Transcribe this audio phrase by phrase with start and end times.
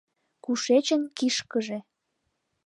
[0.43, 1.79] Кушечын кишкыже?